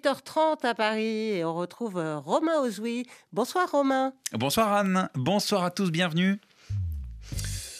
[0.00, 3.06] 18h30 à Paris et on retrouve euh, Romain Ozoui.
[3.32, 4.12] Bonsoir Romain.
[4.32, 6.40] Bonsoir Anne, bonsoir à tous, bienvenue.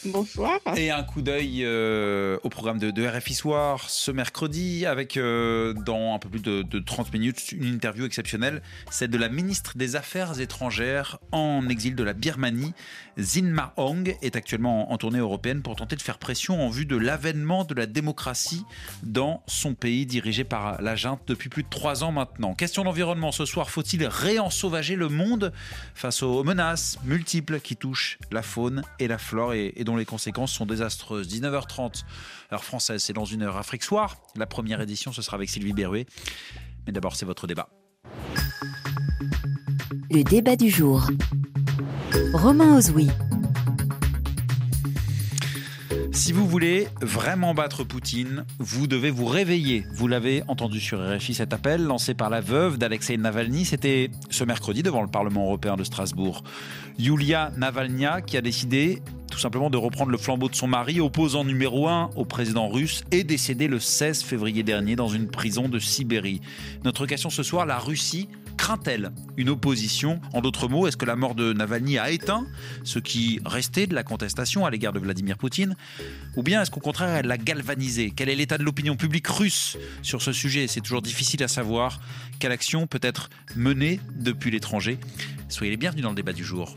[0.06, 0.60] Bonsoir.
[0.76, 6.14] Et un coup d'œil euh, au programme de, RFI Soir ce mercredi avec euh, dans
[6.14, 10.40] un peu plus de, 30 minutes une interview exceptionnelle, celle de la ministre des Affaires
[10.40, 12.72] étrangères en exil de la Birmanie.
[13.18, 16.86] Zin Ma Hong est actuellement en, tournée européenne pour tenter de faire pression en vue
[16.86, 18.64] de l'avènement de la démocratie
[19.02, 22.54] dans son pays dirigé par la junte depuis plus de trois ans maintenant.
[22.54, 25.52] Question d'environnement ce soir, faut-il réensauvager le monde
[25.94, 30.66] face aux menaces multiples qui touchent la faune et la flore et les conséquences sont
[30.66, 31.28] désastreuses.
[31.28, 32.04] 19h30,
[32.52, 34.16] heure française, c'est dans une heure Afrique Soir.
[34.36, 36.06] La première édition, ce sera avec Sylvie Berruet.
[36.86, 37.68] Mais d'abord, c'est votre débat.
[40.10, 41.06] Le débat du jour.
[42.34, 43.08] Romain Ozoui.
[46.12, 49.84] Si vous voulez vraiment battre Poutine, vous devez vous réveiller.
[49.94, 53.64] Vous l'avez entendu sur RFI cet appel lancé par la veuve d'Alexei Navalny.
[53.64, 56.42] C'était ce mercredi devant le Parlement européen de Strasbourg.
[56.98, 61.44] Yulia Navalnya qui a décidé tout simplement de reprendre le flambeau de son mari, opposant
[61.44, 65.78] numéro un au président russe, est décédé le 16 février dernier dans une prison de
[65.78, 66.40] Sibérie.
[66.84, 68.28] Notre question ce soir, la Russie
[68.60, 70.20] craint-elle une opposition?
[70.34, 72.46] En d'autres mots, est-ce que la mort de Navalny a éteint
[72.84, 75.76] ce qui restait de la contestation à l'égard de Vladimir Poutine?
[76.36, 79.78] Ou bien est-ce qu'au contraire, elle l'a galvanisé Quel est l'état de l'opinion publique russe
[80.02, 80.66] sur ce sujet?
[80.66, 82.02] C'est toujours difficile à savoir.
[82.38, 84.98] Quelle action peut être menée depuis l'étranger
[85.48, 86.76] Soyez les bienvenus dans le débat du jour.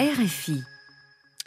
[0.00, 0.64] RFI.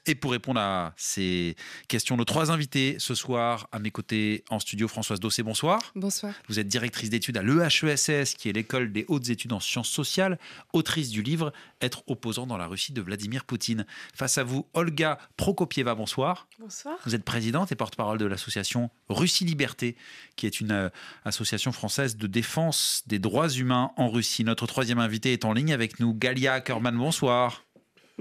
[0.08, 1.56] Et pour répondre à ces
[1.88, 5.80] questions, nos trois invités ce soir à mes côtés en studio, Françoise Dossé, bonsoir.
[5.96, 6.34] Bonsoir.
[6.48, 10.38] Vous êtes directrice d'études à l'EHESS, qui est l'école des hautes études en sciences sociales,
[10.74, 13.88] autrice du livre Être opposant dans la Russie de Vladimir Poutine.
[14.14, 16.48] Face à vous, Olga Prokopieva, bonsoir.
[16.60, 16.98] Bonsoir.
[17.06, 19.96] Vous êtes présidente et porte-parole de l'association Russie Liberté,
[20.36, 20.90] qui est une euh,
[21.24, 24.44] association française de défense des droits humains en Russie.
[24.44, 27.66] Notre troisième invité est en ligne avec nous, Galia Ackerman, bonsoir.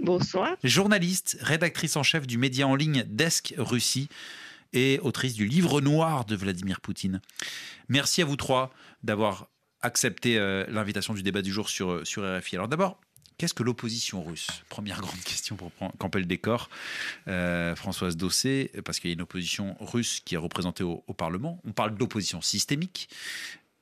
[0.03, 0.56] Bonsoir.
[0.64, 4.09] Journaliste, rédactrice en chef du média en ligne Desk Russie
[4.72, 7.21] et autrice du livre noir de Vladimir Poutine.
[7.88, 8.72] Merci à vous trois
[9.05, 9.49] d'avoir
[9.82, 12.56] accepté euh, l'invitation du débat du jour sur, euh, sur RFI.
[12.56, 12.99] Alors d'abord,
[13.38, 14.49] qu'est-ce que l'opposition russe?
[14.69, 16.71] Première grande question pour camper le décor.
[17.28, 21.15] Euh, Françoise Dossé, parce qu'il y a une opposition russe qui est représentée au, au
[21.15, 21.61] Parlement.
[21.65, 23.09] On parle d'opposition systémique.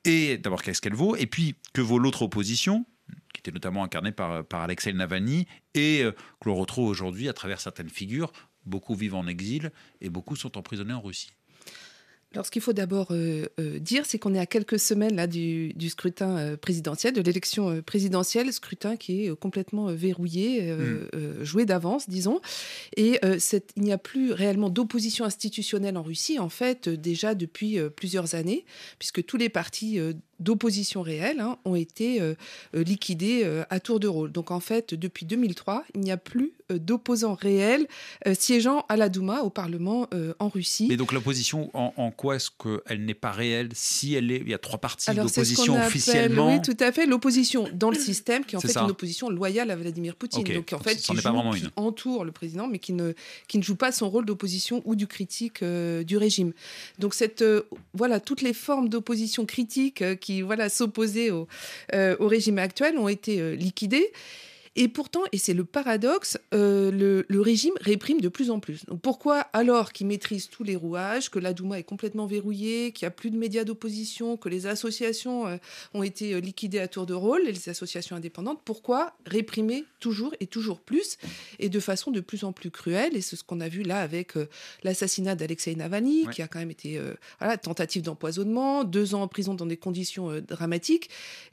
[0.05, 1.15] Et d'abord, qu'est-ce qu'elle vaut?
[1.15, 2.85] Et puis, que vaut l'autre opposition?
[3.33, 7.33] Qui était notamment incarné par, par Alexei Navalny, et euh, que l'on retrouve aujourd'hui à
[7.33, 8.31] travers certaines figures.
[8.65, 11.31] Beaucoup vivent en exil et beaucoup sont emprisonnés en Russie.
[12.31, 15.27] Alors, ce qu'il faut d'abord euh, euh, dire, c'est qu'on est à quelques semaines là,
[15.27, 21.43] du, scrutin présidentiel, de l'élection présidentielle, scrutin qui est complètement verrouillé, hmm.
[21.43, 22.41] joué d'avance, disons.
[22.97, 28.33] Et il n'y a plus réellement d'opposition institutionnelle en Russie, en fait, déjà depuis plusieurs
[28.33, 28.65] années,
[28.97, 29.99] puisque tous les partis
[30.39, 32.35] d'opposition réelle hein, ont été euh,
[32.75, 34.31] euh, liquidés euh, à tour de rôle.
[34.31, 37.87] Donc en fait, depuis 2003, il n'y a plus d'opposants réels
[38.33, 40.07] siégeant à la Douma, au Parlement
[40.39, 40.87] en Russie.
[40.89, 44.37] Mais donc l'opposition, en, quoi est-ce qu'elle n'est pas réelle si elle est...
[44.37, 46.47] Il y a trois partis d'opposition officiellement.
[46.47, 47.05] Oui, tout à fait.
[47.05, 50.43] L'opposition dans le système, qui est en fait une opposition loyale à Vladimir Poutine.
[50.43, 51.11] Donc en fait, qui,
[51.75, 53.13] entoure le président, mais qui ne,
[53.47, 56.53] qui ne joue pas son rôle d'opposition ou du critique du régime.
[56.97, 57.43] Donc cette,
[57.93, 61.47] voilà, toutes les formes d'opposition critique qui voilà s'opposaient au,
[61.93, 64.11] euh, au, régime actuel ont été euh, liquidés.
[64.75, 68.85] Et pourtant, et c'est le paradoxe, euh, le, régime réprime de plus en plus.
[68.85, 73.05] Donc pourquoi, alors qu'il maîtrise tous les rouages, que la Douma est complètement verrouillée, qu'il
[73.05, 75.57] n'y a plus de médias d'opposition, que les associations euh,
[75.93, 80.47] ont été euh, liquidées à tour de rôle, les associations indépendantes, pourquoi réprimer toujours et
[80.47, 81.17] toujours plus
[81.59, 83.99] et de façon de plus en plus cruelle Et c'est ce qu'on a vu là
[83.99, 84.33] avec
[84.83, 86.99] l'assassinat d'Alexei Navalny, qui a quand même été
[87.39, 91.09] voilà, tentative d'empoisonnement, deux ans en prison dans des conditions dramatiques,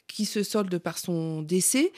[0.09, 1.92] qui se solde par son décès.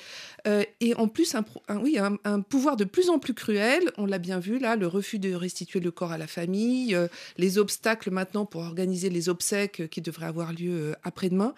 [0.46, 1.44] et en plus un,
[1.80, 3.90] oui, un, pouvoir de plus en plus cruel.
[3.96, 7.08] On l'a bien vu là, le refus de restituer le corps à la famille, euh,
[7.36, 11.54] les obstacles maintenant pour organiser les obsèques qui devraient avoir lieu euh, après-demain.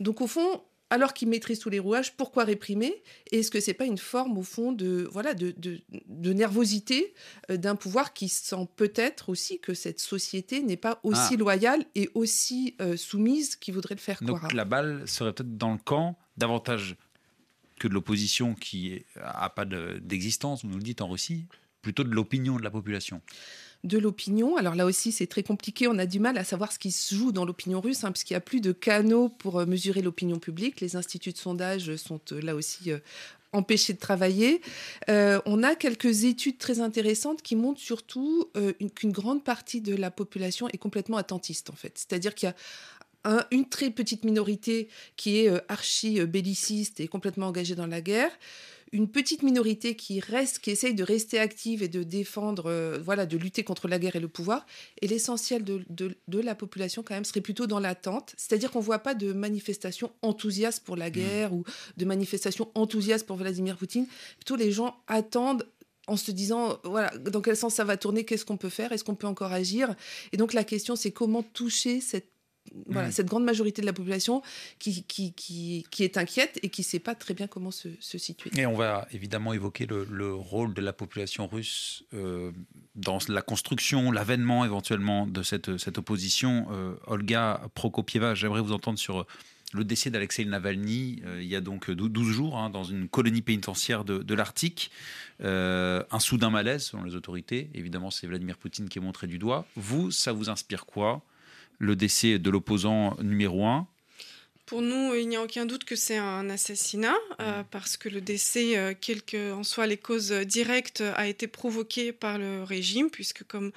[0.00, 3.02] Donc au fond, alors qu'il maîtrise tous les rouages, pourquoi réprimer?
[3.32, 7.14] Est-ce que c'est pas une forme, au fond, de voilà de, de, nervosité
[7.50, 11.36] euh, d'un pouvoir qui sent peut-être aussi que cette société n'est pas aussi ah.
[11.36, 15.72] loyale et aussi soumise qu'il voudrait le faire croire Donc la balle serait peut-être dans
[15.72, 16.96] le camp davantage
[17.78, 21.46] que de l'opposition qui n'a pas d'existence, vous nous le dites en Russie,
[21.82, 23.20] plutôt de l'opinion de la population
[23.86, 24.56] de l'opinion.
[24.56, 25.88] Alors là aussi, c'est très compliqué.
[25.88, 28.34] On a du mal à savoir ce qui se joue dans l'opinion russe, hein, puisqu'il
[28.34, 30.80] n'y a plus de canaux pour euh, mesurer l'opinion publique.
[30.80, 32.98] Les instituts de sondage sont euh, là aussi euh,
[33.52, 34.60] empêchés de travailler.
[35.08, 38.50] on a quelques études très intéressantes qui montrent surtout
[38.94, 41.92] qu'une grande partie de la population est complètement attentiste, en fait.
[41.94, 42.54] C'est-à-dire qu'il y a
[43.50, 48.30] une très petite minorité qui est archi belliciste et complètement engagée dans la guerre
[48.92, 53.26] une petite minorité qui reste, qui essaye de rester active et de défendre, euh, voilà,
[53.26, 54.66] de lutter contre la guerre et le pouvoir.
[55.02, 58.34] Et l'essentiel de, de, la population, quand même, serait plutôt dans l'attente.
[58.36, 61.64] C'est-à-dire qu'on ne voit pas de manifestations enthousiastes pour la guerre ou
[61.96, 64.06] de manifestations enthousiastes pour Vladimir Poutine.
[64.36, 65.66] Plutôt, les gens attendent
[66.06, 69.02] en se disant, voilà, dans quel sens ça va tourner, qu'est-ce qu'on peut faire, est-ce
[69.02, 69.96] qu'on peut encore agir?
[70.30, 72.35] Et donc la question, c'est comment toucher cette
[72.86, 73.12] voilà, mm.
[73.12, 74.42] cette grande majorité de la population
[74.78, 77.88] qui, qui, qui, qui est inquiète et qui ne sait pas très bien comment se,
[78.00, 78.50] se, situer.
[78.56, 82.52] Et on va évidemment évoquer le, le rôle de la population russe euh,
[82.94, 86.66] dans la construction, l'avènement éventuellement de cette, cette opposition.
[86.70, 89.26] Euh, Olga Prokopieva, j'aimerais vous entendre sur
[89.72, 93.42] le décès d'Alexei Navalny euh, il y a donc 12 jours hein, dans une colonie
[93.42, 94.90] pénitentiaire de, de l'Arctique.
[95.40, 97.70] un soudain malaise selon les autorités.
[97.74, 99.66] Évidemment, c'est Vladimir Poutine qui est montré du doigt.
[99.76, 101.22] Vous, ça vous inspire quoi
[101.78, 103.86] le décès de l'opposant numéro un.
[104.66, 107.66] Pour nous, il n'y a aucun doute que c'est un assassinat, euh, mm.
[107.70, 112.36] parce que le décès, euh, quelles qu'en soient les causes directes, a été provoqué par
[112.36, 113.70] le régime, puisque, comme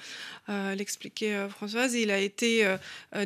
[0.48, 2.66] euh, l'expliquait Françoise, il a été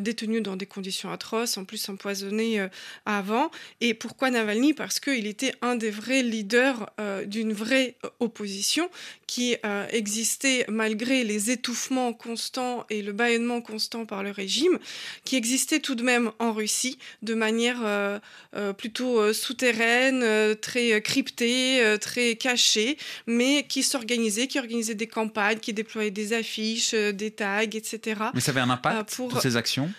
[0.01, 2.69] détenu dans des conditions atroces, en plus empoisonné
[3.07, 3.51] avant.
[3.81, 4.75] Et pourquoi Navalny?
[4.75, 6.91] Parce qu'il était un des vrais leaders
[7.27, 8.91] d'une vraie opposition
[9.27, 9.57] qui
[9.91, 14.79] existait malgré les étouffements constants et le bâillonnement constant par le régime,
[15.25, 18.19] qui existait tout de même en Russie de manière manière euh,
[18.57, 20.25] euh, plutôt euh, souterraine,
[20.57, 26.95] très cryptée, très cachée, mais qui s'organisait, qui organisait des campagnes, qui déployait des affiches,
[26.95, 28.21] des tags, etc.
[28.35, 29.91] Mais ça avait un impact pour ces actions?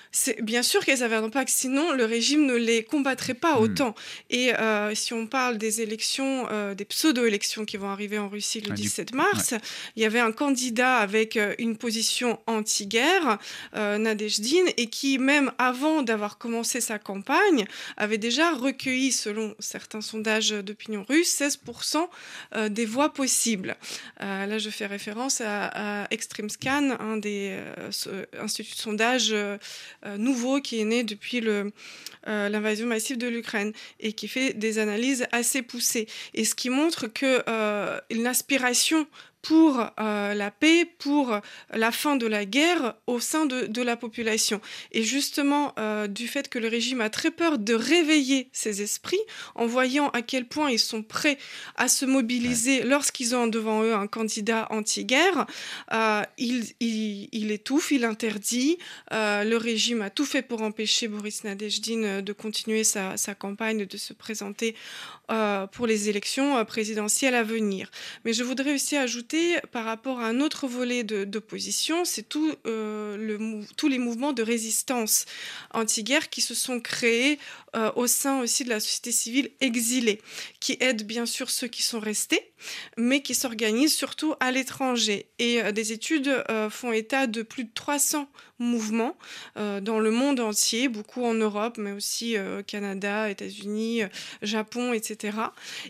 [0.42, 3.64] Bien sûr qu'elles avaient un impact, sinon le régime ne les combattrait pas hmm.
[3.64, 3.96] autant.
[4.30, 4.52] Et
[4.94, 9.16] si on parle des élections, des pseudo-élections qui vont arriver en Russie le 17 ah,
[9.16, 9.54] mars,
[9.96, 13.38] il y avait un candidat avec une position anti-guerre,
[13.74, 17.45] Nadejdin, et qui, même avant d'avoir commencé sa campagne,
[17.98, 22.08] avait déjà recueilli, selon certains sondages d'opinion russe, 16%
[22.56, 23.76] euh, des voix possibles.
[24.22, 29.36] Euh, là, je fais référence à, Extreme Scan, un des euh, instituts de sondage
[30.18, 31.42] nouveaux qui est né depuis
[32.26, 36.08] l'invasion massive de l'Ukraine et qui fait des analyses assez poussées.
[36.34, 37.44] Et ce qui montre que
[38.10, 39.08] une aspiration
[39.46, 41.40] pour euh, la paix, pour
[41.72, 44.60] la fin de la guerre au sein de, la population.
[44.92, 49.20] Et justement, euh, du fait que le régime a très peur de réveiller ses esprits,
[49.54, 51.38] en voyant à quel point ils sont prêts
[51.76, 55.46] à se mobiliser lorsqu'ils ont devant eux un candidat anti-guerre,
[55.94, 58.80] euh, il, étouffe, il interdit.
[59.12, 63.98] le régime a tout fait pour empêcher Boris Nadezhdin de continuer sa, sa campagne, de
[63.98, 64.76] se présenter
[65.72, 67.90] pour les élections présidentielles à venir.
[68.24, 73.62] Mais je voudrais aussi ajouter par rapport à un autre volet d'opposition, c'est tout, euh,
[73.78, 75.26] tous les mouvements de résistance
[75.74, 77.40] anti-guerre qui se sont créés
[77.76, 80.22] euh, au sein aussi de la société civile exilée,
[80.60, 82.52] qui aident bien sûr ceux qui sont restés,
[82.98, 85.28] mais qui s'organisent surtout à l'étranger.
[85.40, 88.28] Et euh, des études font état de plus de 300
[88.60, 89.18] mouvements
[89.56, 92.36] dans le monde entier, beaucoup en Europe, mais aussi
[92.68, 94.04] Canada, États-Unis,
[94.42, 95.38] Japon, etc.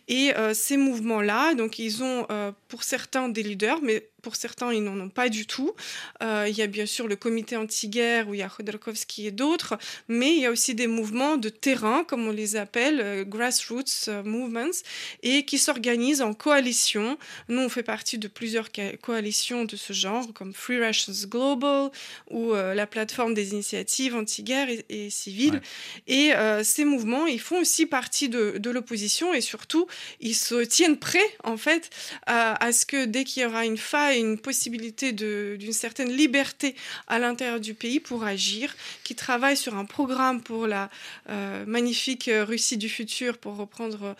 [0.07, 2.25] Et ces mouvements-là, donc ils ont
[2.67, 5.75] pour certains des leaders, mais pour certains, ils n'en ont pas du tout.
[6.23, 9.31] Euh, il y a bien sûr le comité anti-guerre où il y a Khodorkovsky et
[9.31, 9.77] d'autres,
[10.07, 14.07] mais il y a aussi des mouvements de terrain, comme on les appelle, euh, grassroots
[14.07, 14.75] euh, movements,
[15.21, 17.19] et qui s'organisent en coalition.
[17.49, 18.69] Nous, on fait partie de plusieurs
[18.99, 21.91] coalitions de ce genre, comme Free Russians Global
[22.31, 25.61] ou la plateforme des initiatives anti-guerre et, civiles.
[26.07, 26.31] Et
[26.63, 29.85] ces mouvements, ils font aussi partie de, de l'opposition et surtout,
[30.19, 31.89] ils se tiennent prêts, en fait,
[32.25, 36.75] à, à ce que dès qu'il y aura une faille une possibilité d'une certaine liberté
[37.07, 40.89] à l'intérieur du pays pour agir, qui travaille sur un programme pour la
[41.29, 44.15] euh, magnifique Russie du futur, pour reprendre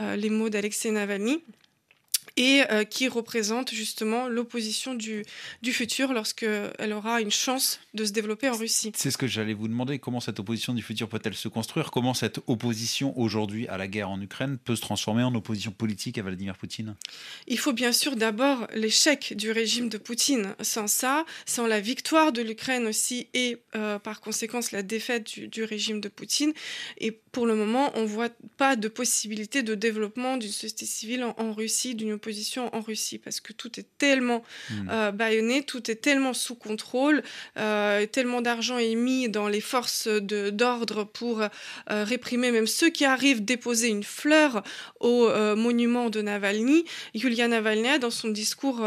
[0.00, 1.42] euh, les mots d'Alexei Navalny
[2.38, 5.24] et euh, qui représente justement l'opposition du,
[5.60, 8.92] du futur lorsqu'elle aura une chance de se développer en Russie.
[8.94, 11.90] C'est ce que j'allais vous demander, comment cette opposition du futur peut-elle se construire?
[11.90, 16.16] Comment cette opposition aujourd'hui à la guerre en Ukraine peut se transformer en opposition politique
[16.16, 16.94] à Vladimir Poutine?
[17.48, 20.54] Il faut bien sûr d'abord l'échec du régime de Poutine.
[20.60, 25.64] Sans ça, sans la victoire de l'Ukraine aussi et euh, par conséquence la défaite du,
[25.64, 26.52] régime de Poutine.
[26.98, 31.22] Et pour le moment, on ne voit pas de possibilité de développement d'une société civile
[31.22, 34.74] en, en Russie, d'une opposition en Russie parce que tout est tellement mmh.
[34.90, 37.22] euh, bâillonné, tout est tellement sous contrôle,
[37.56, 41.44] euh, tellement d'argent est mis dans les forces d'ordre pour
[41.86, 44.64] réprimer même ceux qui arrivent déposer une fleur
[44.98, 46.86] au monument de Navalny.
[47.14, 48.80] Yulia Navalny, dans son discours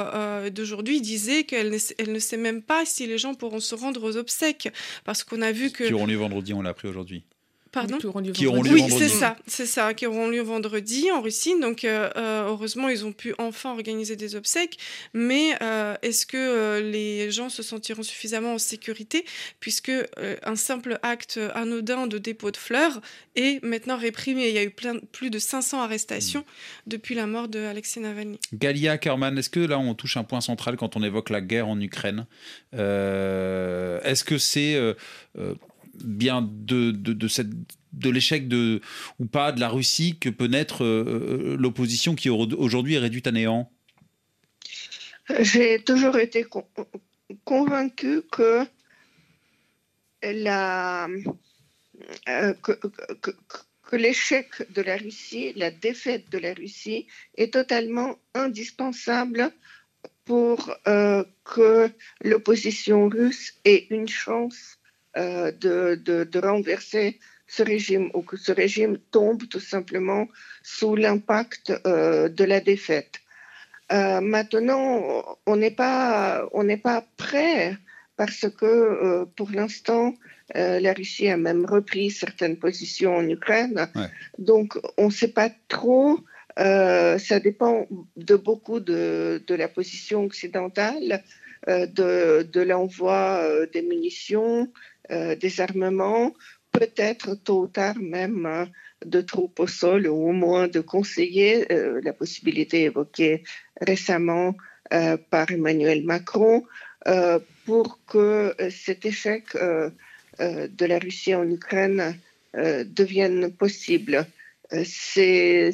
[0.51, 4.03] d'aujourd'hui, disait qu'elle ne, elle ne sait même pas si les gens pourront se rendre
[4.03, 4.67] aux obsèques
[5.05, 5.85] parce qu'on a vu que...
[5.85, 7.23] Qui auront lieu vendredi, on l'a appris aujourd'hui.
[7.71, 8.05] Pardon qui
[8.47, 11.57] auront lieu Oui, c'est ça, c'est ça, qui auront lieu vendredi en Russie.
[11.57, 14.77] Donc, euh, euh, heureusement, ils ont pu enfin organiser des obsèques.
[15.13, 19.23] Mais euh, est-ce que les gens se sentiront suffisamment en sécurité
[19.61, 19.91] puisque
[20.43, 22.99] un simple acte anodin de dépôt de fleurs
[23.35, 24.49] est maintenant réprimé?
[24.49, 26.89] Il y a eu plein, plus de 500 arrestations hmm.
[26.89, 28.39] depuis la mort de Alexei Navalny.
[28.53, 31.69] Galia Kerman, est-ce que là, on touche un point central quand on évoque la guerre
[31.69, 32.25] en Ukraine?
[32.73, 34.77] Est-ce que c'est
[36.03, 37.49] bien de, de, cette
[37.93, 38.81] de l'échec de
[39.19, 41.03] ou pas de la Russie que peut naître euh,
[41.53, 43.71] euh, l'opposition qui aujourd'hui est réduite à néant.
[45.39, 46.45] J'ai toujours été
[47.43, 48.65] convaincu que
[50.23, 51.07] la
[52.29, 59.51] euh, que l'échec de la Russie, la défaite de la Russie est totalement indispensable
[60.23, 61.89] pour que
[62.21, 64.77] l'opposition russe ait une chance
[65.17, 70.29] euh, de, de, renverser ce régime ou que ce régime tombe tout simplement
[70.63, 73.19] sous l'impact euh, de la défaite.
[73.91, 77.75] Euh, maintenant, on n'est pas, on n'est pas prêt
[78.15, 80.13] parce que pour l'instant,
[80.55, 83.89] la Russie a même repris certaines positions en Ukraine.
[84.37, 86.19] Donc, on ne sait pas trop.
[86.55, 91.23] ça dépend de beaucoup de, de la position occidentale,
[91.67, 94.71] de, de l'envoi des munitions,
[95.11, 96.33] euh, des armements,
[96.71, 98.65] peut-être tôt ou tard même euh,
[99.05, 103.43] de troupes au sol ou au moins de conseiller euh, la possibilité évoquée
[103.79, 104.55] récemment
[105.29, 106.65] par Emmanuel Macron
[107.65, 112.19] pour que cet échec de la Russie en Ukraine
[112.53, 114.25] devienne possible.
[114.83, 115.71] C'est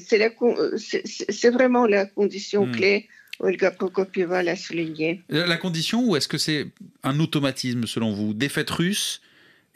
[1.51, 2.71] vraiment la condition hmm.
[2.73, 3.07] clé
[3.39, 5.21] Olga Prokopieva l'a souligné.
[5.29, 6.67] La condition, ou est-ce que c'est
[7.01, 8.35] un automatisme selon vous?
[8.35, 9.21] Défaite russe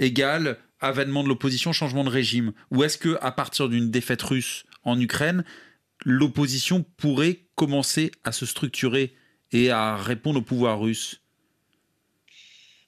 [0.01, 4.65] égale avènement de l'opposition, changement de régime Ou est-ce que à partir d'une défaite russe
[4.83, 5.45] en Ukraine,
[6.03, 9.13] l'opposition pourrait commencer à se structurer
[9.51, 11.21] et à répondre au pouvoir russe?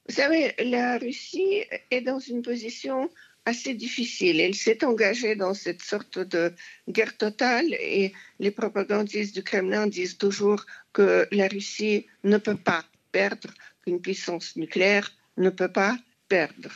[0.08, 3.08] Vous savez, la Russie est dans une position
[3.46, 4.40] assez difficile.
[4.40, 6.52] Elle s'est engagée dans cette sorte de
[6.88, 12.84] guerre totale et les propagandistes du Kremlin disent toujours que la Russie ne peut pas
[13.12, 13.50] perdre,
[13.84, 15.96] qu'une puissance nucléaire ne peut pas
[16.28, 16.70] perdre.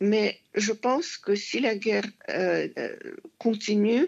[0.00, 2.96] Mais je pense que si la guerre euh, euh,
[3.38, 4.06] continue,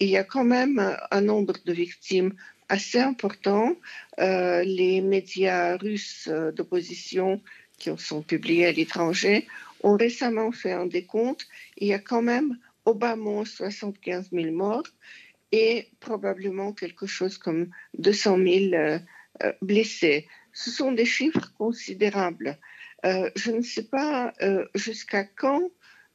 [0.00, 2.34] il y a quand même un nombre de victimes
[2.68, 3.76] assez important.
[4.20, 7.40] Euh, les médias russes d'opposition
[7.78, 9.46] qui sont publiés à l'étranger
[9.82, 11.46] ont récemment fait un décompte.
[11.76, 14.86] Il y a quand même au bas mot 75 000 morts
[15.52, 17.68] et probablement quelque chose comme
[17.98, 18.98] 200 000 euh,
[19.42, 20.26] euh, blessés.
[20.52, 22.58] Ce sont des chiffres considérables.
[23.04, 24.32] Euh, je ne sais pas
[24.74, 25.70] jusqu'à quand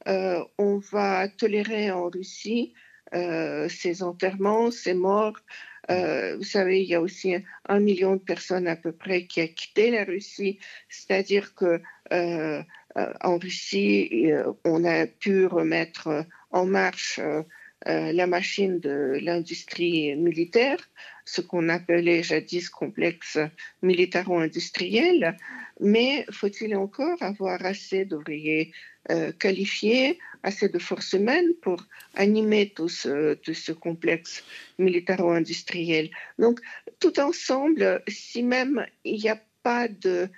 [0.06, 2.72] on va tolérer en Russie
[3.12, 5.38] ces enterrements, ces morts?
[5.88, 7.34] vous savez, il y a aussi
[7.68, 11.80] un million de personnes à peu près qui a quitté la Russie, c'est-à-dire que
[12.98, 17.42] euh, en Russie, euh, on a pu remettre en marche euh,
[18.12, 20.78] la machine de l'industrie militaire,
[21.24, 23.38] ce qu'on appelait jadis complexe
[23.82, 25.36] militaro-industriel,
[25.80, 28.72] mais faut-il encore avoir assez d'ouvriers
[29.38, 31.82] qualifiés, assez de forces humaines pour
[32.14, 34.44] animer tout ce, complexe
[34.78, 36.10] militaro-industriel?
[36.38, 36.60] Donc,
[37.00, 40.28] tout ensemble, si même il n'y a pas de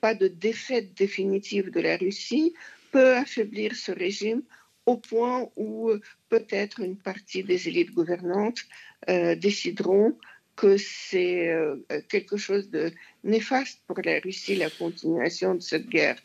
[0.00, 2.54] pas de défaite définitive de la Russie
[2.92, 4.42] peut affaiblir ce régime
[4.86, 6.00] au point où euh,
[6.30, 8.60] peut-être une partie des élites gouvernantes
[9.08, 10.16] euh, décideront
[10.60, 11.76] que c'est euh,
[12.08, 12.84] quelque chose de
[13.22, 16.18] néfaste pour la Russie, la continuation de cette guerre.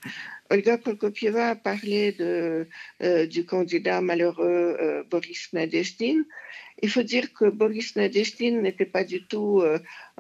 [0.50, 2.68] Olga Prokopieva a parlé de,
[3.36, 6.20] du candidat malheureux Boris Nadezhdin.
[6.84, 9.64] Il faut dire que Boris Nadezhdin n'était pas du tout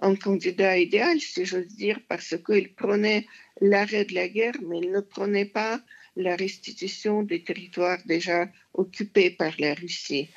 [0.01, 3.27] un candidat idéal, si j'ose dire, parce qu'il prenait
[3.61, 5.79] l'arrêt de la guerre, mais il ne prenait pas
[6.15, 10.29] la restitution des territoires déjà occupés par la Russie.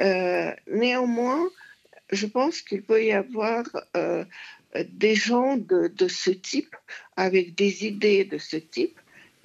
[0.00, 1.48] Euh, néanmoins,
[2.12, 3.64] je pense qu'il peut y avoir
[3.96, 4.24] euh,
[4.90, 6.76] des gens de, ce type,
[7.16, 8.98] avec des idées de ce type,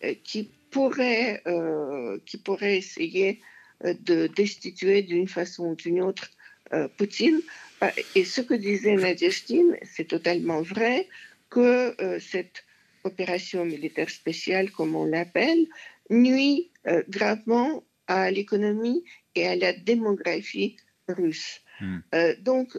[0.03, 1.41] euh, qui, pourraient,
[2.25, 3.41] qui pourraient essayer
[3.83, 6.29] de destituer d'une façon ou d'une autre
[6.97, 7.39] Poutine.
[8.15, 11.07] Et ce que disait Nadjestine, c'est totalement vrai
[11.49, 12.65] que cette
[13.05, 15.65] opération militaire spéciale, comme on l'appelle,
[16.09, 16.69] nuit
[17.07, 19.05] gravement à l'économie
[19.35, 20.75] et à la démographie
[21.07, 21.61] russe.
[21.79, 21.99] Hmm.
[22.15, 22.77] Euh, donc,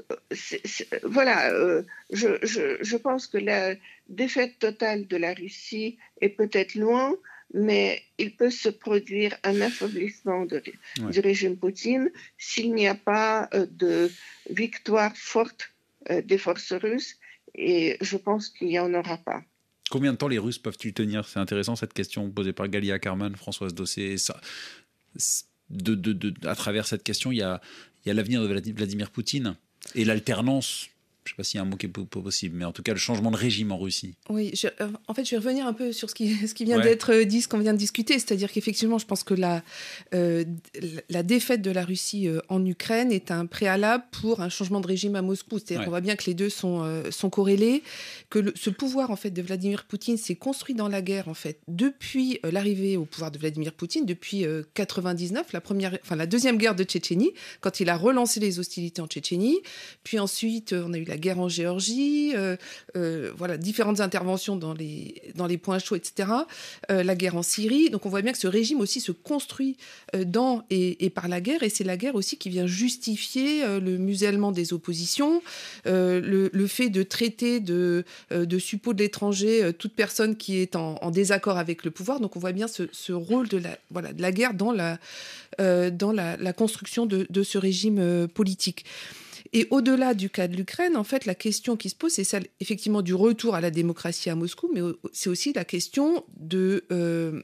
[1.04, 3.74] voilà, euh, je, je, pense que la
[4.08, 7.14] défaite totale de la Russie est peut-être loin,
[7.54, 13.66] mais il peut se produire un affaiblissement du régime Poutine s'il n'y a pas euh,
[13.70, 14.10] de
[14.50, 15.72] victoire forte
[16.24, 17.18] des forces russes,
[17.54, 19.42] et je pense qu'il n'y en aura pas.
[19.90, 21.26] Combien de temps les Russes peuvent-ils tenir?
[21.28, 24.16] C'est intéressant cette question posée par Galia Karman, Françoise Dossé.
[24.16, 24.40] Ça,
[25.70, 27.60] de, de, à travers cette question, il y a,
[28.04, 29.56] il y a l'avenir de Vladimir Poutine
[29.94, 30.88] et l'alternance
[31.28, 32.82] je ne sais pas s'il y a un mot qui est possible, mais en tout
[32.82, 34.14] cas le changement de régime en Russie.
[34.30, 36.80] Oui, euh, en fait, je vais revenir un peu sur ce qui, ce qui vient
[36.80, 39.62] d'être dit, ce qu'on vient de discuter, c'est-à-dire qu'effectivement, je pense que la,
[40.14, 40.44] euh,
[41.10, 44.86] la défaite de la Russie euh, en Ukraine est un préalable pour un changement de
[44.86, 45.58] régime à Moscou.
[45.58, 47.82] C'est-à-dire qu'on voit bien que les deux sont, sont corrélés,
[48.30, 51.60] que ce pouvoir en fait de Vladimir Poutine s'est construit dans la guerre en fait
[51.68, 54.44] depuis l'arrivée au pouvoir de Vladimir Poutine depuis
[54.74, 59.02] 99, la première, enfin la deuxième guerre de Tchétchénie, quand il a relancé les hostilités
[59.02, 59.60] en Tchétchénie,
[60.04, 62.56] puis ensuite on a eu la guerre en Géorgie, euh,
[62.96, 66.30] euh, voilà, différentes interventions dans les, points chauds, etc.
[66.90, 67.90] Euh, la guerre en Syrie.
[67.90, 69.76] Donc on voit bien que ce régime aussi se construit
[70.26, 74.52] dans et, par la guerre, et c'est la guerre aussi qui vient justifier le musellement
[74.52, 75.42] des oppositions,
[75.84, 81.84] le, fait de traiter de, de de l'étranger toute personne qui est en, désaccord avec
[81.84, 82.20] le pouvoir.
[82.20, 84.98] Donc on voit bien ce, rôle de la, voilà, de la guerre dans la,
[85.58, 88.84] dans la, construction de ce régime politique.
[89.52, 92.46] Et au-delà du cas de l'Ukraine, en fait, la question qui se pose, c'est celle
[92.60, 94.80] effectivement du retour à la démocratie à Moscou, mais
[95.12, 97.42] c'est aussi la question de euh,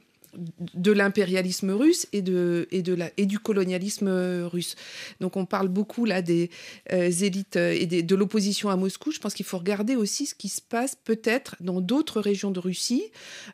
[0.74, 4.08] de l'impérialisme russe et, de, et, de la, et du colonialisme
[4.44, 4.76] russe.
[5.20, 6.50] Donc on parle beaucoup là des
[6.92, 9.10] euh, élites euh, et de l'opposition à Moscou.
[9.12, 12.60] Je pense qu'il faut regarder aussi ce qui se passe peut-être dans d'autres régions de
[12.60, 13.04] Russie,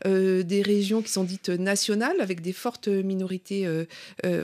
[0.07, 3.67] euh, des régions qui sont dites nationales avec des fortes minorités,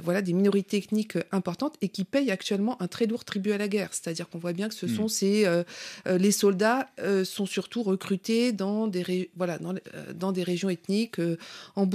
[0.02, 3.68] voilà, des minorités ethniques importantes et qui payent actuellement un très lourd tribut à la
[3.68, 3.90] guerre.
[3.92, 4.96] C'est-à-dire qu'on voit bien que ce hmm.
[4.96, 5.62] sont ces
[6.06, 6.88] les soldats
[7.24, 9.74] sont surtout recrutés dans des voilà dans,
[10.14, 11.20] dans, des régions ethniques
[11.74, 11.86] en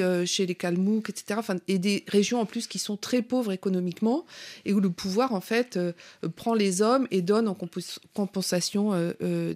[0.00, 1.38] euh, chez les Kalmouks, etc.
[1.38, 4.24] Enfin, et des régions en plus qui sont très pauvres économiquement
[4.64, 5.92] et où le pouvoir en fait euh,
[6.36, 7.56] prend les hommes et donne en
[8.14, 9.54] compensation euh,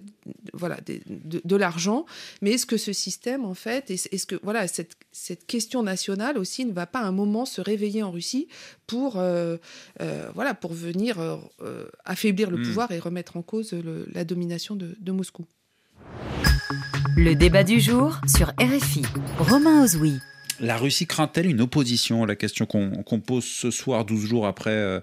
[0.53, 2.05] voilà, de, l'argent.
[2.41, 6.65] Mais est-ce que ce système en fait, est-ce que voilà cette, cette question nationale aussi
[6.65, 8.47] ne va pas à un moment se réveiller en Russie
[8.85, 11.17] pour voilà pour venir
[12.05, 12.63] affaiblir le hmm.
[12.63, 13.73] pouvoir et remettre en cause
[14.13, 15.45] la domination de Moscou?
[17.17, 19.01] Le débat du jour sur RFI.
[19.39, 20.19] Romain Ozoui.
[20.59, 22.25] La Russie craint-elle une opposition?
[22.25, 24.99] La question qu'on pose ce soir, 12 jours après euh,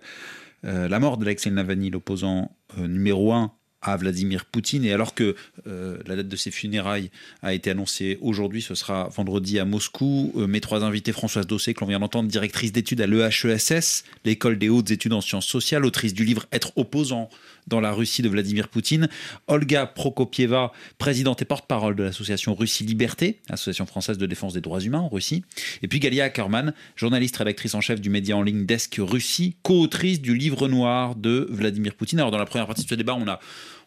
[0.64, 3.50] euh, la mort d'Alexei Navalny, l'opposant euh, numéro 1
[3.82, 4.84] à Vladimir Poutine.
[4.84, 7.10] Et alors que la date de ses funérailles
[7.42, 10.32] a été annoncée aujourd'hui, ce sera vendredi à Moscou.
[10.36, 14.70] mes trois invités, Françoise Dossé, que l'on vient d'entendre, directrice d'études à l'EHESS, l'école des
[14.70, 17.28] hautes études en sciences sociales, autrice du livre Être opposant
[17.66, 19.08] dans la Russie de Vladimir Poutine.
[19.46, 24.80] Olga Prokopieva, présidente et porte-parole de l'association Russie Liberté, association française de défense des droits
[24.80, 25.44] humains en Russie.
[25.82, 30.20] Et puis Galia Ackerman, journaliste rédactrice en chef du média en ligne Desk Russie, co-autrice
[30.20, 32.18] du livre noir de Vladimir Poutine.
[32.18, 33.40] Alors dans la première partie de ce débat, on a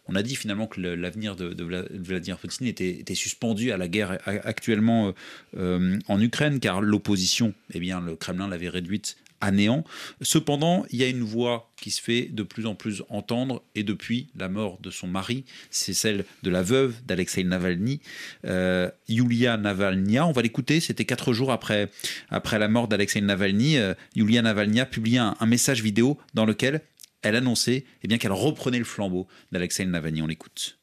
[0.08, 5.12] on a dit finalement que l'avenir de, Vladimir Poutine était, suspendu à la guerre actuellement
[5.56, 9.84] euh, en Ukraine, car l'opposition, eh bien, le Kremlin l'avait réduite à néant.
[10.22, 13.82] Cependant, il y a une voix qui se fait de plus en plus entendre, et
[13.82, 18.00] depuis la mort de son mari, c'est celle de la veuve d'Alexei Navalny,
[18.44, 20.26] euh, Yulia Navalnya.
[20.26, 21.90] On va l'écouter, c'était quatre jours après,
[22.30, 23.78] après la mort d'Alexei Navalny.
[23.78, 26.82] Euh, Yulia Navalnya publie un, message vidéo dans lequel
[27.22, 30.22] elle annonçait eh bien, qu'elle reprenait le flambeau d'Alexei Navalny.
[30.22, 30.78] On l'écoute.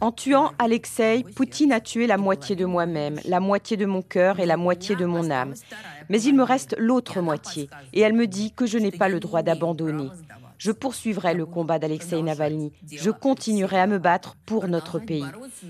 [0.00, 4.38] En tuant Alexei, Poutine a tué la moitié de moi-même, la moitié de mon cœur
[4.38, 5.54] et la moitié de mon âme.
[6.08, 9.18] Mais il me reste l'autre moitié, et elle me dit que je n'ai pas le
[9.18, 10.10] droit d'abandonner.
[10.64, 12.72] Je poursuivrai le combat d'Alexei Navalny.
[12.90, 15.26] Je continuerai à me battre pour notre pays.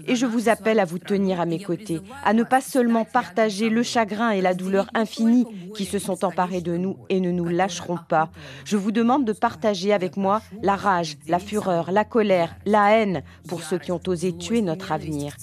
[0.06, 3.70] Et je vous appelle à vous tenir à mes côtés, à ne pas seulement partager
[3.70, 7.48] le chagrin et la douleur infinie qui se sont emparés de nous et ne nous
[7.48, 8.30] lâcheront pas.
[8.64, 13.24] Je vous demande de partager avec moi la rage, la fureur, la colère, la haine
[13.48, 15.34] pour ceux qui ont osé tuer notre avenir.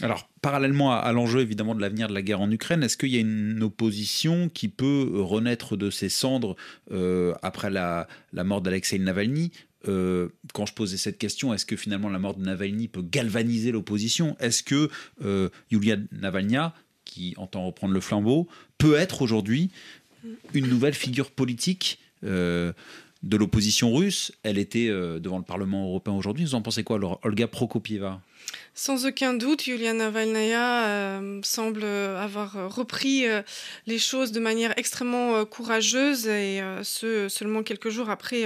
[0.00, 3.16] Alors, parallèlement à, l'enjeu évidemment de l'avenir de la guerre en Ukraine, est-ce qu'il y
[3.16, 6.54] a une opposition qui peut renaître de ses cendres
[6.92, 9.50] euh, après la, mort d'Alexei Navalny?
[9.88, 13.72] Euh, quand je posais cette question, est-ce que finalement la mort de Navalny peut galvaniser
[13.72, 14.36] l'opposition?
[14.38, 14.88] Est-ce que
[15.24, 19.70] euh, Yulia Navalnya, qui entend reprendre le flambeau, peut être aujourd'hui
[20.54, 22.74] une nouvelle figure politique de
[23.36, 24.30] l'opposition russe?
[24.44, 26.44] Elle était devant le Parlement européen aujourd'hui.
[26.44, 28.20] Vous en pensez quoi, Olga Prokopieva
[28.78, 33.42] sans aucun doute, Yulia Navalnaya euh, semble avoir repris euh,
[33.88, 38.44] les choses de manière extrêmement euh, courageuse et ce seulement quelques jours après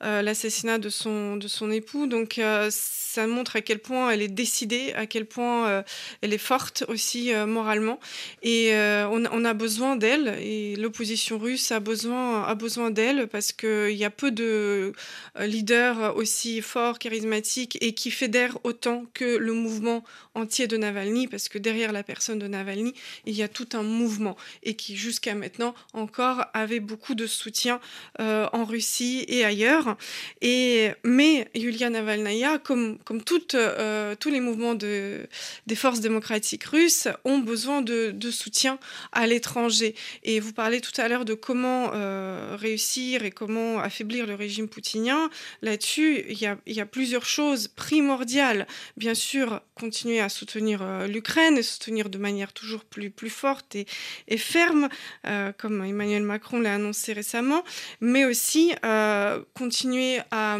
[0.00, 2.08] l'assassinat de son, de son époux.
[2.08, 5.84] Donc ça montre à quel point elle est décidée, à quel point
[6.20, 8.00] elle est forte aussi moralement.
[8.42, 13.52] Et on, on, a besoin d'elle et l'opposition russe a besoin, a besoin d'elle parce
[13.52, 14.92] qu'il y a peu de
[15.38, 20.02] leaders aussi forts, charismatiques et qui fédèrent autant que le mouvement
[20.34, 22.94] entier de Navalny, parce que derrière la personne de Navalny,
[23.26, 27.80] il y a tout un mouvement et qui jusqu'à maintenant encore avait beaucoup de soutien
[28.20, 29.96] euh, en Russie et ailleurs.
[30.40, 35.26] Et, mais Yulia Navalnaya, comme, comme toutes, euh, tous les mouvements de,
[35.66, 38.78] des forces démocratiques russes, ont besoin de, de soutien
[39.12, 39.94] à l'étranger.
[40.22, 44.68] Et vous parlez tout à l'heure de comment euh, réussir et comment affaiblir le régime
[44.68, 45.30] poutinien.
[45.62, 48.66] Là-dessus, il y a, y a plusieurs choses primordiales.
[48.96, 53.74] Bien sûr, continuer à soutenir euh, l'Ukraine et soutenir de manière toujours plus, plus forte
[53.74, 53.86] et,
[54.28, 54.88] et ferme,
[55.26, 57.64] euh, comme Emmanuel Macron l'a annoncé récemment,
[58.00, 60.58] mais aussi euh, continuer à,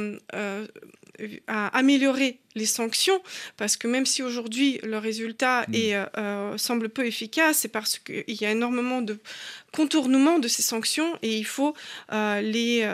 [1.47, 3.21] à, améliorer les sanctions,
[3.57, 6.57] parce que même si aujourd'hui le résultat mm.
[6.59, 9.19] semble peu efficace, c'est parce qu'il y a énormément de
[9.73, 11.75] contournements de ces sanctions et il faut
[12.11, 12.89] les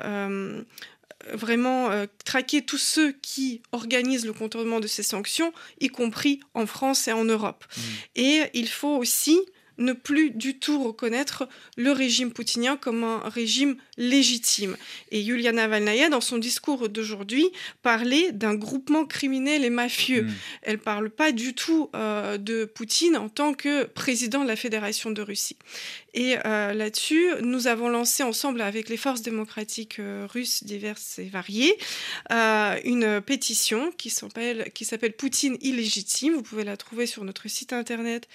[1.33, 6.67] vraiment euh, traquer tous ceux qui organisent le contournement de ces sanctions, y compris en
[6.67, 7.65] France et en Europe.
[7.77, 7.81] Mmh.
[8.17, 9.41] Et il faut aussi
[9.79, 14.77] ne plus du tout reconnaître le régime poutinien comme un régime légitime.
[15.11, 17.47] Et Yulia Navalnaya, dans son discours d'aujourd'hui,
[17.83, 20.23] parlait d'un groupement criminel et mafieux.
[20.23, 20.33] Hmm.
[20.63, 24.57] Elle ne parle pas du tout euh, de Poutine en tant que président de la
[24.57, 25.57] Fédération de Russie.
[26.15, 31.29] Et euh, là-dessus, nous avons lancé ensemble avec les forces démocratiques euh, russes diverses et
[31.29, 31.77] variées
[32.85, 36.35] une pétition qui s'appelle Poutine illégitime.
[36.35, 38.29] Vous pouvez la trouver sur notre site internet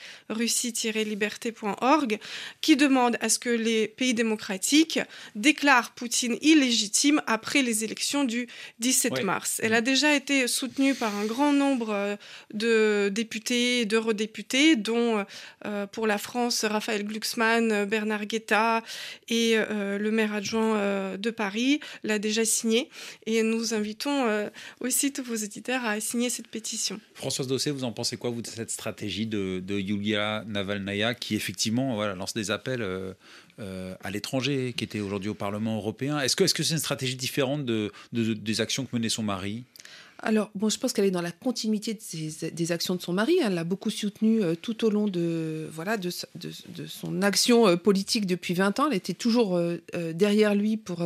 [2.61, 4.99] qui demande à ce que les pays démocratiques
[5.35, 8.47] déclare Poutine illégitime après les élections du
[8.79, 9.59] 17 mars.
[9.63, 12.15] Elle a déjà été soutenue par un grand nombre euh,
[12.53, 15.25] de députés d'eurodéputés, dont
[15.65, 18.83] euh, pour la France Raphaël Glucksmann, Bernard Guetta
[19.29, 22.89] et euh, le maire adjoint de Paris l'a déjà signé.
[23.25, 26.99] Et nous invitons aussi tous vos auditeurs à signer cette pétition.
[27.13, 31.35] Françoise Dossé, vous en pensez quoi, vous, de cette stratégie de, de Yulia Navalnaya qui
[31.35, 36.19] effectivement voilà, lance des appels euh, à l'étranger, qui était aujourd'hui au Parlement européen.
[36.19, 39.63] Est-ce que c'est -ce une stratégie différente de, des actions que menait son mari?
[40.23, 41.97] Alors, bon, je pense qu'elle est dans la continuité
[42.53, 43.37] des actions de son mari.
[43.43, 45.69] Elle l'a beaucoup soutenu euh, tout au long de,
[46.87, 48.87] son action euh, politique depuis 20 ans.
[48.89, 49.59] Elle était toujours
[50.13, 51.03] derrière lui pour,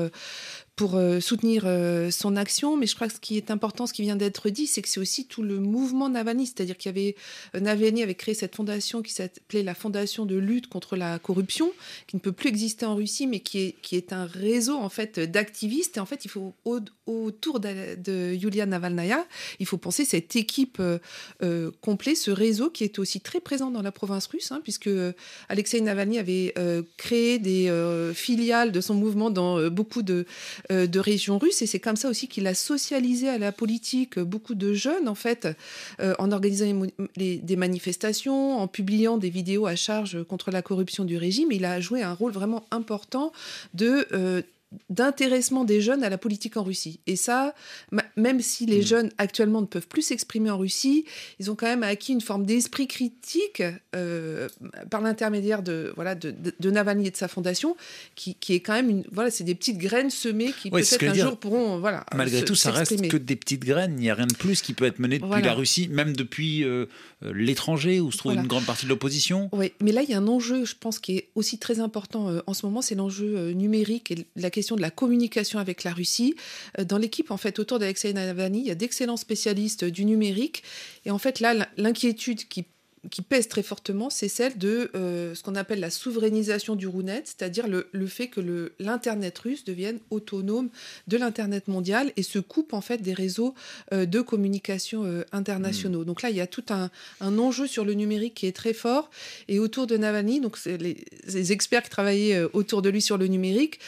[0.76, 2.76] pour euh, soutenir euh, son action.
[2.76, 4.90] Mais je crois que ce qui est important, ce qui vient d'être dit, c'est que
[4.90, 6.48] c'est aussi tout le mouvement Navalny.
[6.48, 7.16] C'est-à-dire qu'il y avait
[7.56, 11.72] euh, Navalny avait créé cette fondation qui s'appelait la Fondation de lutte contre la corruption,
[12.08, 14.90] qui ne peut plus exister en Russie, mais qui est, qui est un réseau en
[14.90, 15.98] fait d'activistes.
[15.98, 16.54] Et en fait, il faut
[17.06, 19.26] autour de, Yulia Navalnaya,
[19.60, 20.82] il faut penser cette équipe
[21.82, 24.90] complète, ce réseau qui est aussi très présent dans la province russe, hein, puisque
[25.50, 26.54] Alexei Navalny avait
[26.98, 27.72] créé des
[28.14, 30.26] filiales de son mouvement dans beaucoup de
[30.70, 31.62] de régions russes.
[31.62, 35.16] Et c'est comme ça aussi qu'il a socialisé à la politique beaucoup de jeunes, en
[35.16, 35.48] fait,
[36.00, 36.66] euh, en organisant
[37.16, 41.52] des manifestations, en publiant des vidéos à charge contre la corruption du régime.
[41.52, 43.32] Il a joué un rôle vraiment important
[43.74, 44.42] de euh,
[44.90, 47.00] d'intéressement des jeunes à la politique en Russie.
[47.08, 47.54] Et ça,
[48.16, 48.86] même si les mm.
[48.86, 51.06] jeunes actuellement ne peuvent plus s'exprimer en Russie,
[51.40, 53.64] ils ont quand même acquis une forme d'esprit critique
[53.96, 54.48] euh,
[54.90, 57.76] par l'intermédiaire de, voilà, de, de, Navalny et de sa fondation,
[58.16, 61.14] qui, qui est quand même une, voilà, c'est des petites graines semées qui peut-être un
[61.14, 62.06] jour pourront, voilà.
[62.14, 63.96] Malgré tout, ça reste que des petites graines.
[63.98, 66.64] Il n'y a rien de plus qui peut être mené depuis la Russie, même depuis
[66.64, 66.86] euh,
[67.24, 69.50] euh, l'étranger où se trouve une grande partie de l'opposition.
[69.52, 72.30] Oui, mais là, il y a un enjeu, je pense, qui est aussi très important
[72.46, 76.36] en ce moment, c'est l'enjeu numérique et la question de la communication avec la Russie.
[76.80, 80.64] Euh, dans l'équipe, en fait, autour d'Alexei Navalny, il y a d'excellents spécialistes du numérique.
[81.06, 82.66] Et en fait, là, l'inquiétude qui
[83.10, 87.24] qui pèse très fortement, c'est celle de euh, ce qu'on appelle la souverainisation du RUNET,
[87.26, 90.70] c'est-à-dire le, le, fait que l'Internet russe devienne autonome
[91.08, 93.54] de l'Internet mondial et se coupe en fait des réseaux
[93.94, 96.02] euh, de communication euh, internationaux.
[96.02, 96.06] Hmm.
[96.06, 96.90] Donc là, il y a tout un,
[97.22, 99.10] un, enjeu sur le numérique qui est très fort.
[99.48, 103.28] Et autour de Navalny, donc les, les, experts qui travaillaient autour de lui sur le
[103.28, 103.80] numérique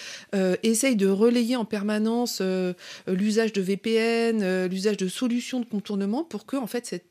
[0.64, 2.42] essayent de relayer en permanence
[3.08, 7.06] l'usage de VPN, l'usage de solutions de contournement pour que en fait cette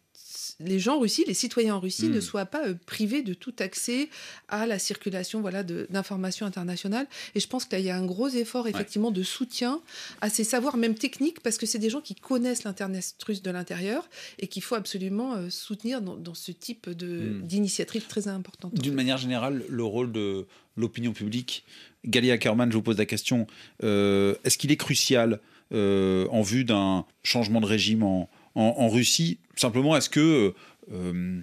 [0.61, 2.23] les gens en Russie, les citoyens en Russie, ne hmm.
[2.23, 4.09] soient pas privés de tout accès
[4.49, 7.07] à la circulation voilà, d'informations internationales.
[7.35, 9.81] Et je pense qu'il y a un gros effort effectivement de soutien
[10.21, 13.51] à ces savoirs, même techniques, parce que c'est des gens qui connaissent l'Internet russe de
[13.51, 17.43] l'intérieur et qu'il faut absolument soutenir dans, ce type hmm.
[17.43, 18.75] d'initiative très importante.
[18.75, 21.65] D'une manière générale, le rôle de l'opinion publique,
[22.05, 23.47] Galia Kerman, je vous pose la question,
[23.83, 25.41] est-ce qu'il est crucial
[25.73, 30.53] euh, en vue d'un changement de régime en, Russie Simplement, est-ce que
[30.93, 31.41] euh,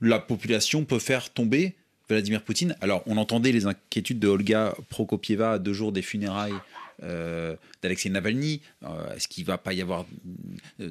[0.00, 1.76] la population peut faire tomber
[2.08, 2.76] Vladimir Poutine?
[2.80, 6.54] Alors, on entendait les inquiétudes de Olga Prokopieva deux jours des funérailles
[7.04, 8.60] euh, d'Alexei Navalny.
[9.14, 10.04] Est-ce qu'il ne va pas y avoir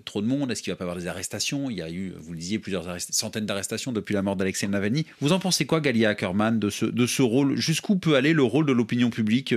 [0.06, 0.51] trop de monde?
[0.51, 1.69] Est-ce qu'il ne va pas y avoir des arrestations?
[1.69, 5.06] Il y a eu, vous le disiez, plusieurs centaines d'arrestations depuis la mort d'Alexei Navalny.
[5.19, 7.58] Vous en pensez quoi, Galia Ackerman, de ce, de ce rôle?
[7.58, 9.54] Jusqu'où peut aller le rôle de l'opinion publique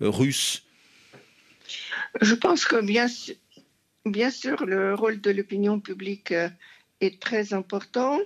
[0.00, 0.64] russe?
[2.20, 3.06] Je pense que bien,
[4.04, 6.48] bien sûr, le rôle de l'opinion publique euh,
[7.00, 8.18] est très important,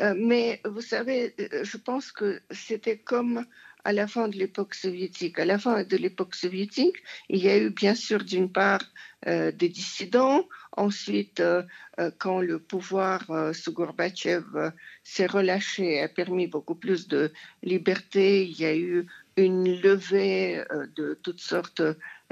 [0.00, 3.44] euh, mais vous savez, euh, je pense que c'était comme
[3.84, 5.38] à la fin de l'époque soviétique.
[5.38, 6.96] À la fin de l'époque soviétique,
[7.28, 8.80] il y a eu bien sûr d'une part
[9.26, 11.42] des dissidents, ensuite
[12.18, 18.66] quand le pouvoir sous Gorbatchev s'est relâché, a permis beaucoup plus de liberté, il y
[18.66, 20.62] a eu une levée
[20.96, 21.82] de toutes sortes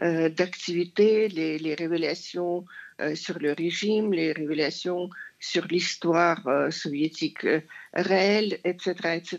[0.01, 2.65] euh, d'activités, les, révélations
[3.01, 7.47] euh, sur le régime, les révélations sur l'histoire euh, soviétique
[7.93, 9.39] réelle, etc., etc.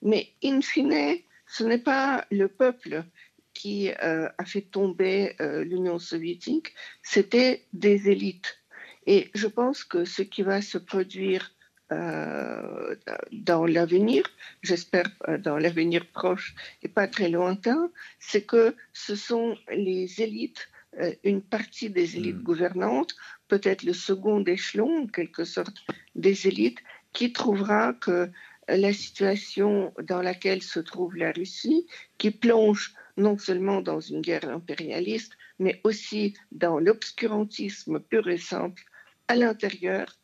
[0.00, 3.04] Mais in fine, ce n'est pas le peuple
[3.52, 8.58] qui a fait tomber l'Union soviétique, c'était des élites.
[9.06, 11.52] Et je pense que ce qui va se produire
[11.92, 12.94] euh,
[13.32, 14.22] dans l'avenir,
[14.62, 20.68] j'espère euh, dans l'avenir proche et pas très lointain, c'est que ce sont les élites,
[21.00, 22.42] euh, une partie des élites hmm.
[22.42, 23.16] gouvernantes,
[23.48, 25.76] peut-être le second échelon, en quelque sorte,
[26.14, 26.78] des élites,
[27.12, 28.30] qui trouvera que
[28.68, 34.48] la situation dans laquelle se trouve la Russie, qui plonge non seulement dans une guerre
[34.48, 38.84] impérialiste, mais aussi dans l'obscurantisme pur et simple
[39.26, 40.19] à l'intérieur,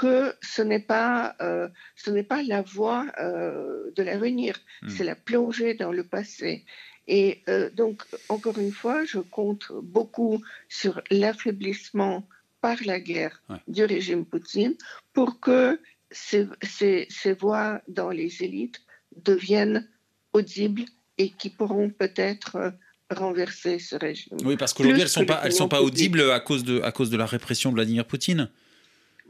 [0.00, 4.88] que ce n'est pas, euh, ce n'est pas la voie euh, de l'avenir, hmm.
[4.88, 6.64] c'est la plongée dans le passé.
[7.06, 12.26] Et euh, donc, encore une fois, je compte beaucoup sur l'affaiblissement
[12.62, 14.74] par la guerre du régime Poutine
[15.12, 15.78] pour que
[16.10, 18.80] ces, ces, ces, voix dans les élites
[19.22, 19.86] deviennent
[20.32, 20.86] audibles
[21.18, 22.72] et qui pourront peut-être
[23.10, 24.38] renverser ce régime.
[24.44, 26.90] Oui, parce qu'aujourd'hui, elles ne sont, pas, elles sont pas audibles à cause, de, à
[26.90, 28.48] cause de la répression de Vladimir Poutine.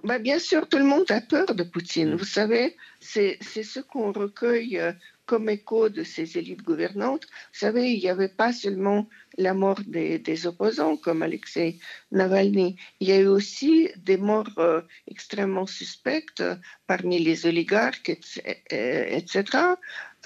[0.03, 2.15] Bah, bien sûr, tout le monde a peur de Poutine.
[2.15, 2.17] Mm.
[2.17, 4.93] Vous savez, c'est ce qu'on recueille euh,
[5.27, 7.25] comme écho de ces élites gouvernantes.
[7.25, 11.79] Vous savez, il n'y avait pas seulement la mort des, opposants comme Alexei
[12.11, 16.43] Navalny, il y a eu aussi des morts euh, extrêmement suspectes
[16.87, 19.43] parmi les oligarques, etc.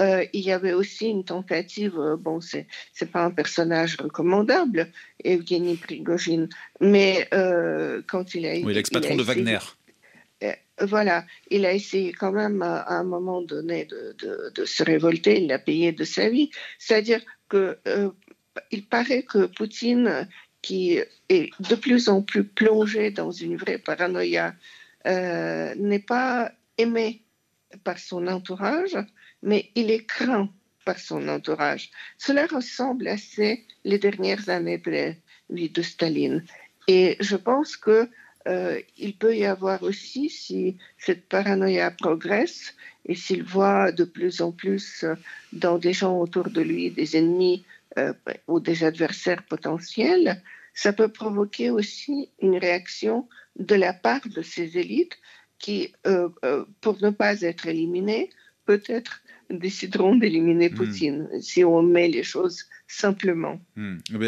[0.01, 2.67] Euh, il y avait aussi une tentative, euh, bon, c'est
[3.01, 4.91] n'est pas un personnage recommandable,
[5.23, 6.49] Evgeny Prigogine,
[6.81, 7.29] mais
[8.07, 9.59] quand il a Oui, l'ex-patron de Wagner
[10.81, 15.59] voilà, il a essayé quand même à, un moment donné de, se révolter, il l'a
[15.59, 16.51] payé de sa vie.
[16.79, 18.11] C'est-à-dire que euh,
[18.71, 20.29] il paraît que Poutine,
[20.63, 24.55] qui est de plus en plus plongé dans une vraie paranoïa,
[25.07, 27.23] euh, n'est pas aimé
[27.85, 28.97] par son entourage,
[29.45, 30.49] mais il est craint
[30.85, 31.91] par son entourage.
[32.19, 35.13] Cela ressemble assez les dernières années de la
[35.51, 36.45] vie de Staline.
[36.89, 38.09] Et je pense que
[38.47, 42.75] euh, il peut y avoir aussi, si cette paranoïa progresse
[43.07, 45.15] et s'il voit de plus en plus euh,
[45.53, 47.65] dans des gens autour de lui des ennemis
[47.99, 48.13] euh,
[48.49, 50.43] ou des adversaires potentiels,
[50.75, 55.17] ça peut provoquer aussi une réaction de la part de ces élites
[55.59, 55.95] qui,
[56.81, 58.29] pour ne pas être éliminées,
[58.67, 60.75] peut-être décideront d'éliminer hmm.
[60.75, 63.61] Poutine, si on met les choses simplement.
[63.77, 63.99] Hmm.
[64.13, 64.19] Eh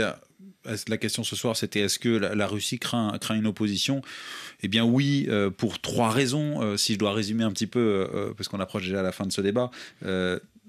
[0.89, 4.03] la question ce soir, c'était est-ce que la, Russie craint, craint, une opposition?
[4.63, 6.63] Eh bien oui, euh, pour trois raisons.
[6.63, 9.13] Euh, si je dois résumer un petit peu, euh, parce qu'on approche déjà à la
[9.13, 9.71] fin de ce débat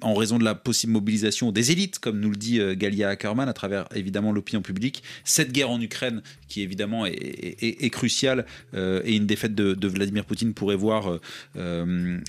[0.02, 3.50] en raison de la possible mobilisation des élites, comme nous le dit euh, Galia Ackerman,
[3.50, 5.04] à travers évidemment l'opinion publique.
[5.24, 10.54] Cette guerre en Ukraine, qui évidemment est, cruciale, euh, et une défaite de, Vladimir Poutine
[10.54, 11.20] pourrait voir
[11.58, 12.20] euh,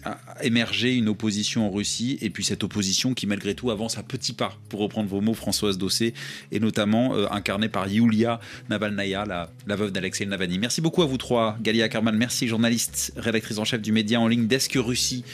[0.42, 4.32] émerger une opposition en Russie, et puis cette opposition qui malgré tout avance à petits
[4.32, 6.14] pas, pour reprendre vos mots, Françoise Dossé,
[6.52, 10.58] et notamment incarnée par Yulia Navalnaya, la, veuve d'Alexei Navalny.
[10.58, 14.28] Merci beaucoup à vous trois, Galia Ackerman, merci, journaliste, rédactrice en chef du média en
[14.28, 15.24] ligne Desk Russie.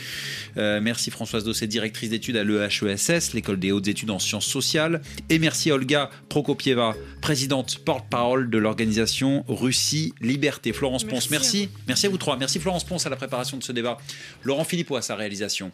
[0.56, 5.02] merci Françoise Dossé, directrice d'études études à l'EHESS, l'école des hautes études en sciences sociales.
[5.28, 10.72] Et merci à Olga Prokopieva, présidente porte-parole de l'organisation Russie Liberté.
[10.72, 11.68] Florence Ponce, merci.
[11.86, 12.38] Merci à vous trois.
[12.38, 13.98] Merci Florence Ponce à la préparation de ce débat.
[14.42, 15.70] Laurent Philippot à sa réalisation.